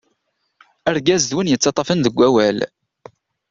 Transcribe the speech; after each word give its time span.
Argaz, 0.89 1.23
d 1.29 1.31
win 1.35 1.51
yettaṭṭafen 1.51 2.03
deg 2.05 2.13
wawal- 2.17 2.59